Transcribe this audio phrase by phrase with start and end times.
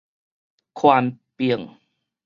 [0.73, 1.77] 權柄